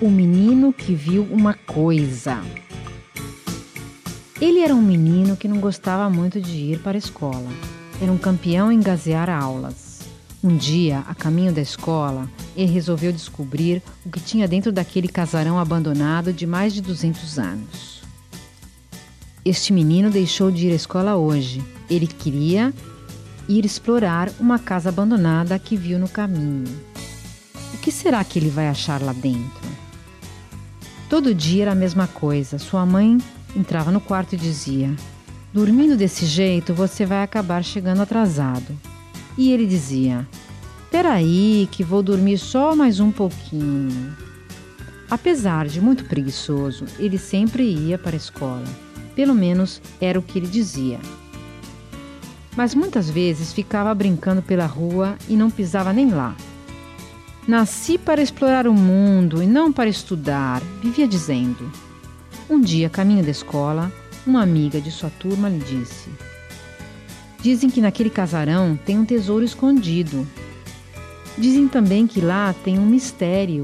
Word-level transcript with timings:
O 0.00 0.08
menino 0.08 0.72
que 0.72 0.94
viu 0.94 1.24
uma 1.24 1.54
coisa. 1.54 2.40
Ele 4.40 4.60
era 4.60 4.72
um 4.72 4.80
menino 4.80 5.36
que 5.36 5.48
não 5.48 5.58
gostava 5.58 6.08
muito 6.08 6.40
de 6.40 6.56
ir 6.56 6.78
para 6.78 6.96
a 6.96 6.98
escola. 6.98 7.48
Era 8.00 8.12
um 8.12 8.16
campeão 8.16 8.70
em 8.70 8.78
gazear 8.78 9.28
aulas. 9.28 10.02
Um 10.42 10.56
dia, 10.56 11.00
a 11.08 11.16
caminho 11.16 11.52
da 11.52 11.60
escola, 11.60 12.30
ele 12.56 12.70
resolveu 12.70 13.12
descobrir 13.12 13.82
o 14.06 14.10
que 14.10 14.20
tinha 14.20 14.46
dentro 14.46 14.70
daquele 14.70 15.08
casarão 15.08 15.58
abandonado 15.58 16.32
de 16.32 16.46
mais 16.46 16.72
de 16.72 16.80
200 16.80 17.36
anos. 17.36 18.02
Este 19.44 19.72
menino 19.72 20.10
deixou 20.10 20.52
de 20.52 20.68
ir 20.68 20.72
à 20.72 20.76
escola 20.76 21.16
hoje. 21.16 21.60
Ele 21.90 22.06
queria 22.06 22.72
ir 23.48 23.64
explorar 23.64 24.30
uma 24.38 24.60
casa 24.60 24.90
abandonada 24.90 25.58
que 25.58 25.76
viu 25.76 25.98
no 25.98 26.08
caminho. 26.08 26.68
O 27.74 27.78
que 27.78 27.90
será 27.90 28.22
que 28.22 28.38
ele 28.38 28.48
vai 28.48 28.68
achar 28.68 29.02
lá 29.02 29.12
dentro? 29.12 29.67
Todo 31.08 31.34
dia 31.34 31.62
era 31.62 31.72
a 31.72 31.74
mesma 31.74 32.06
coisa. 32.06 32.58
Sua 32.58 32.84
mãe 32.84 33.16
entrava 33.56 33.90
no 33.90 34.00
quarto 34.00 34.34
e 34.34 34.38
dizia: 34.38 34.94
Dormindo 35.52 35.96
desse 35.96 36.26
jeito, 36.26 36.74
você 36.74 37.06
vai 37.06 37.22
acabar 37.22 37.64
chegando 37.64 38.02
atrasado. 38.02 38.78
E 39.36 39.50
ele 39.50 39.66
dizia: 39.66 40.28
Peraí, 40.90 41.66
que 41.70 41.82
vou 41.82 42.02
dormir 42.02 42.36
só 42.38 42.76
mais 42.76 43.00
um 43.00 43.10
pouquinho. 43.10 44.16
Apesar 45.10 45.66
de 45.66 45.80
muito 45.80 46.04
preguiçoso, 46.04 46.84
ele 46.98 47.16
sempre 47.16 47.62
ia 47.62 47.96
para 47.96 48.14
a 48.14 48.16
escola. 48.16 48.64
Pelo 49.14 49.34
menos 49.34 49.80
era 50.00 50.18
o 50.18 50.22
que 50.22 50.38
ele 50.38 50.46
dizia. 50.46 51.00
Mas 52.54 52.74
muitas 52.74 53.08
vezes 53.08 53.52
ficava 53.52 53.94
brincando 53.94 54.42
pela 54.42 54.66
rua 54.66 55.16
e 55.28 55.36
não 55.36 55.50
pisava 55.50 55.92
nem 55.92 56.10
lá. 56.10 56.36
Nasci 57.48 57.96
para 57.96 58.20
explorar 58.20 58.66
o 58.66 58.74
mundo 58.74 59.42
e 59.42 59.46
não 59.46 59.72
para 59.72 59.88
estudar, 59.88 60.60
vivia 60.82 61.08
dizendo. 61.08 61.72
Um 62.46 62.60
dia, 62.60 62.90
caminho 62.90 63.24
da 63.24 63.30
escola, 63.30 63.90
uma 64.26 64.42
amiga 64.42 64.82
de 64.82 64.90
sua 64.90 65.08
turma 65.08 65.48
lhe 65.48 65.58
disse: 65.60 66.10
Dizem 67.40 67.70
que 67.70 67.80
naquele 67.80 68.10
casarão 68.10 68.78
tem 68.84 68.98
um 68.98 69.04
tesouro 69.06 69.46
escondido. 69.46 70.28
Dizem 71.38 71.66
também 71.66 72.06
que 72.06 72.20
lá 72.20 72.54
tem 72.62 72.78
um 72.78 72.84
mistério 72.84 73.62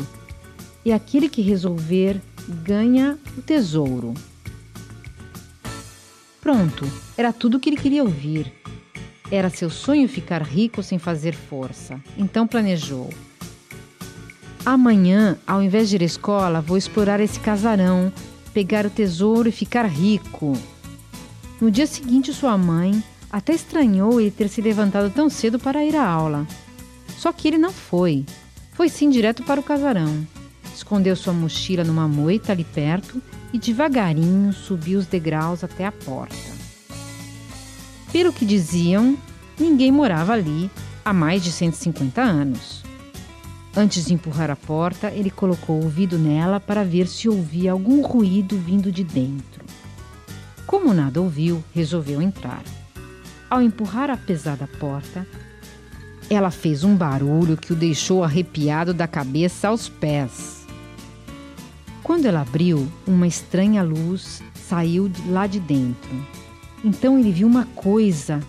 e 0.83 0.91
aquele 0.91 1.29
que 1.29 1.43
resolver 1.43 2.19
ganha 2.63 3.19
o 3.37 3.43
tesouro. 3.43 4.15
Pronto, 6.41 6.91
era 7.19 7.35
tudo 7.35 7.59
o 7.59 7.61
que 7.61 7.69
ele 7.69 7.77
queria 7.77 8.03
ouvir. 8.03 8.51
Era 9.31 9.51
seu 9.51 9.69
sonho 9.69 10.09
ficar 10.09 10.41
rico 10.41 10.83
sem 10.83 10.99
fazer 10.99 11.35
força. 11.35 12.01
Então 12.17 12.47
planejou: 12.47 13.11
Amanhã, 14.67 15.37
ao 15.47 15.63
invés 15.63 15.91
de 15.91 15.97
ir 15.97 16.03
à 16.03 16.07
escola, 16.07 16.63
vou 16.63 16.79
explorar 16.79 17.21
esse 17.21 17.39
casarão, 17.39 18.11
pegar 18.55 18.87
o 18.87 18.91
tesouro 18.91 19.49
e 19.49 19.53
ficar 19.53 19.85
rico. 19.85 20.57
No 21.61 21.71
dia 21.71 21.87
seguinte, 21.87 22.33
sua 22.33 22.57
mãe 22.57 23.03
até 23.31 23.53
estranhou 23.53 24.21
ele 24.21 24.31
ter 24.31 24.49
se 24.49 24.63
levantado 24.63 25.11
tão 25.11 25.29
cedo 25.29 25.59
para 25.59 25.85
ir 25.85 25.95
à 25.95 26.07
aula. 26.07 26.47
Só 27.19 27.31
que 27.31 27.49
ele 27.49 27.59
não 27.59 27.73
foi. 27.73 28.25
Foi 28.73 28.89
sim 28.89 29.11
direto 29.11 29.43
para 29.43 29.61
o 29.61 29.63
casarão. 29.63 30.27
Escondeu 30.75 31.15
sua 31.15 31.33
mochila 31.33 31.85
numa 31.85 32.09
moita 32.09 32.53
ali 32.53 32.65
perto 32.65 33.21
e 33.53 33.59
devagarinho 33.59 34.53
subiu 34.53 34.99
os 34.99 35.07
degraus 35.07 35.63
até 35.63 35.85
a 35.85 35.93
porta. 35.93 36.35
Pelo 38.11 38.33
que 38.33 38.47
diziam, 38.47 39.17
ninguém 39.59 39.93
morava 39.93 40.33
ali 40.33 40.71
há 41.05 41.13
mais 41.13 41.45
de 41.45 41.53
150 41.53 42.23
anos. 42.23 42.83
Antes 43.77 44.05
de 44.07 44.15
empurrar 44.15 44.51
a 44.51 44.57
porta, 44.57 45.11
ele 45.11 45.31
colocou 45.31 45.81
o 45.81 45.85
ouvido 45.85 46.17
nela 46.17 46.61
para 46.61 46.85
ver 46.85 47.09
se 47.09 47.29
ouvia 47.29 47.73
algum 47.73 48.03
ruído 48.03 48.57
vindo 48.57 48.93
de 48.93 49.03
dentro. 49.03 49.65
Como 50.65 50.95
nada 50.95 51.21
ouviu, 51.21 51.63
resolveu 51.75 52.23
entrar. 52.23 52.63
Ao 53.51 53.61
empurrar 53.61 54.11
a 54.11 54.17
pesada 54.17 54.69
porta, 54.79 55.27
ela 56.31 56.53
fez 56.53 56.85
um 56.85 56.95
barulho 56.95 57.57
que 57.57 57.73
o 57.73 57.77
deixou 57.77 58.23
arrepiado 58.23 58.95
da 58.95 59.09
cabeça 59.09 59.69
aos 59.69 59.89
pés. 59.89 60.65
Quando 62.03 62.27
ela 62.27 62.43
abriu, 62.43 62.87
uma 63.07 63.27
estranha 63.27 63.83
luz 63.83 64.41
saiu 64.55 65.09
de 65.09 65.29
lá 65.29 65.47
de 65.49 65.59
dentro. 65.59 66.27
Então 66.85 67.19
ele 67.19 67.33
viu 67.33 67.47
uma 67.47 67.65
coisa 67.75 68.41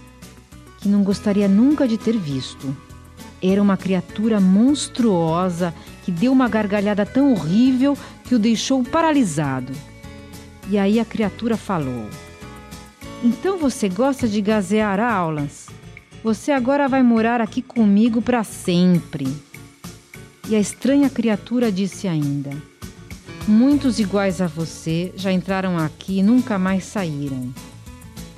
que 0.80 0.88
não 0.88 1.04
gostaria 1.04 1.48
nunca 1.48 1.88
de 1.88 1.98
ter 1.98 2.16
visto. 2.16 2.76
Era 3.48 3.62
uma 3.62 3.78
criatura 3.78 4.40
monstruosa 4.40 5.72
que 6.04 6.12
deu 6.12 6.32
uma 6.32 6.50
gargalhada 6.50 7.06
tão 7.06 7.32
horrível 7.32 7.96
que 8.24 8.34
o 8.34 8.40
deixou 8.40 8.84
paralisado. 8.84 9.72
E 10.68 10.80
aí 10.80 11.00
a 11.00 11.06
criatura 11.06 11.56
falou: 11.56 12.10
Então 13.24 13.60
você 13.60 13.88
gosta 13.88 14.28
de 14.28 14.42
gazear 14.42 15.00
aulas? 15.00 15.68
Você 16.24 16.52
agora 16.52 16.90
vai 16.90 17.04
morar 17.04 17.40
aqui 17.40 17.62
comigo 17.62 18.20
para 18.20 18.44
sempre. 18.44 19.28
E 20.50 20.56
a 20.56 20.60
estranha 20.60 21.08
criatura 21.08 21.72
disse 21.72 22.08
ainda: 22.08 22.50
Muitos 23.48 24.00
iguais 24.00 24.42
a 24.42 24.48
você 24.48 25.14
já 25.16 25.32
entraram 25.32 25.78
aqui 25.78 26.18
e 26.18 26.24
nunca 26.24 26.58
mais 26.58 26.84
saíram. 26.84 27.54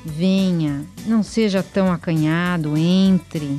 Venha, 0.03 0.85
não 1.05 1.23
seja 1.23 1.63
tão 1.63 1.89
acanhado, 1.89 2.75
entre. 2.77 3.57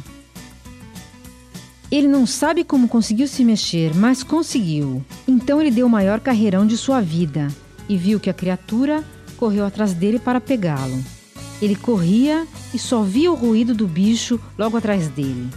Ele 1.90 2.06
não 2.06 2.26
sabe 2.26 2.64
como 2.64 2.86
conseguiu 2.86 3.26
se 3.26 3.42
mexer, 3.42 3.94
mas 3.94 4.22
conseguiu. 4.22 5.02
Então 5.26 5.60
ele 5.60 5.70
deu 5.70 5.86
o 5.86 5.90
maior 5.90 6.20
carreirão 6.20 6.66
de 6.66 6.76
sua 6.76 7.00
vida 7.00 7.48
e 7.88 7.96
viu 7.96 8.20
que 8.20 8.28
a 8.28 8.34
criatura 8.34 9.02
correu 9.38 9.64
atrás 9.64 9.94
dele 9.94 10.18
para 10.18 10.40
pegá-lo. 10.40 11.02
Ele 11.62 11.74
corria 11.74 12.46
e 12.74 12.78
só 12.78 13.02
via 13.02 13.32
o 13.32 13.34
ruído 13.34 13.74
do 13.74 13.86
bicho 13.86 14.38
logo 14.58 14.76
atrás 14.76 15.08
dele. 15.08 15.48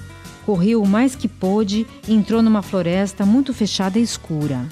Correu 0.45 0.81
o 0.81 0.87
mais 0.87 1.15
que 1.15 1.27
pôde 1.27 1.85
e 2.07 2.13
entrou 2.13 2.41
numa 2.41 2.61
floresta 2.61 3.25
muito 3.25 3.53
fechada 3.53 3.99
e 3.99 4.01
escura. 4.01 4.65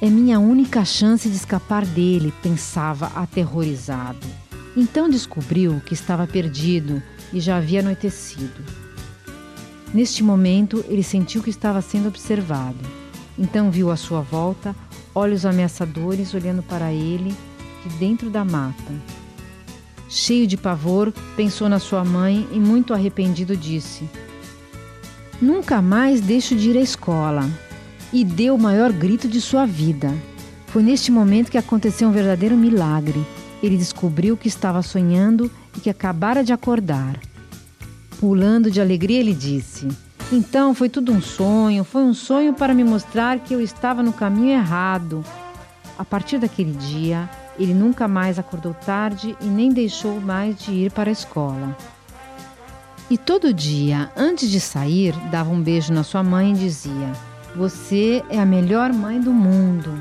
É 0.00 0.08
minha 0.08 0.38
única 0.38 0.84
chance 0.84 1.28
de 1.28 1.36
escapar 1.36 1.86
dele, 1.86 2.32
pensava 2.42 3.06
aterrorizado. 3.14 4.26
Então 4.76 5.08
descobriu 5.08 5.80
que 5.86 5.94
estava 5.94 6.26
perdido 6.26 7.02
e 7.32 7.40
já 7.40 7.56
havia 7.56 7.80
anoitecido. 7.80 8.62
Neste 9.92 10.22
momento, 10.22 10.84
ele 10.88 11.02
sentiu 11.02 11.42
que 11.42 11.50
estava 11.50 11.80
sendo 11.80 12.08
observado. 12.08 12.78
Então 13.38 13.70
viu 13.70 13.90
à 13.90 13.96
sua 13.96 14.20
volta 14.20 14.74
olhos 15.14 15.46
ameaçadores 15.46 16.34
olhando 16.34 16.62
para 16.62 16.92
ele 16.92 17.34
de 17.84 17.96
dentro 17.96 18.28
da 18.28 18.44
mata. 18.44 18.92
Cheio 20.08 20.46
de 20.46 20.56
pavor, 20.56 21.12
pensou 21.36 21.68
na 21.68 21.78
sua 21.78 22.04
mãe 22.04 22.46
e, 22.52 22.58
muito 22.58 22.94
arrependido, 22.94 23.56
disse: 23.56 24.08
Nunca 25.40 25.82
mais 25.82 26.20
deixo 26.20 26.54
de 26.54 26.70
ir 26.70 26.76
à 26.76 26.80
escola. 26.80 27.48
E 28.10 28.24
deu 28.24 28.54
o 28.54 28.58
maior 28.58 28.90
grito 28.90 29.28
de 29.28 29.38
sua 29.38 29.66
vida. 29.66 30.14
Foi 30.68 30.82
neste 30.82 31.12
momento 31.12 31.50
que 31.50 31.58
aconteceu 31.58 32.08
um 32.08 32.12
verdadeiro 32.12 32.56
milagre. 32.56 33.22
Ele 33.62 33.76
descobriu 33.76 34.34
que 34.34 34.48
estava 34.48 34.80
sonhando 34.80 35.50
e 35.76 35.80
que 35.80 35.90
acabara 35.90 36.42
de 36.42 36.52
acordar. 36.52 37.20
Pulando 38.18 38.68
de 38.68 38.80
alegria, 38.80 39.20
ele 39.20 39.32
disse: 39.32 39.88
Então 40.32 40.74
foi 40.74 40.88
tudo 40.88 41.12
um 41.12 41.20
sonho, 41.20 41.84
foi 41.84 42.02
um 42.02 42.12
sonho 42.12 42.52
para 42.52 42.74
me 42.74 42.82
mostrar 42.82 43.38
que 43.38 43.54
eu 43.54 43.60
estava 43.60 44.02
no 44.02 44.12
caminho 44.12 44.50
errado. 44.50 45.24
A 45.96 46.04
partir 46.04 46.38
daquele 46.38 46.72
dia, 46.72 47.30
ele 47.56 47.72
nunca 47.72 48.08
mais 48.08 48.38
acordou 48.38 48.74
tarde 48.74 49.36
e 49.40 49.44
nem 49.44 49.70
deixou 49.70 50.20
mais 50.20 50.56
de 50.58 50.72
ir 50.72 50.90
para 50.90 51.10
a 51.10 51.12
escola. 51.12 51.76
E 53.08 53.16
todo 53.16 53.54
dia, 53.54 54.10
antes 54.16 54.50
de 54.50 54.60
sair, 54.60 55.14
dava 55.30 55.50
um 55.50 55.62
beijo 55.62 55.92
na 55.92 56.02
sua 56.02 56.22
mãe 56.22 56.52
e 56.52 56.58
dizia: 56.58 57.12
Você 57.54 58.22
é 58.28 58.40
a 58.40 58.44
melhor 58.44 58.92
mãe 58.92 59.20
do 59.20 59.32
mundo. 59.32 59.92